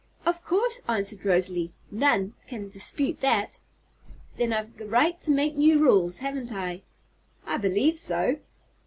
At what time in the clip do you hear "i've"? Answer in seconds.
4.51-4.75